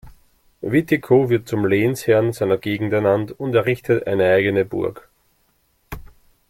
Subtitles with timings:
[0.63, 5.07] Witiko wird zum Lehnsherrn seiner Gegend ernannt und errichtet eine eigene Burg.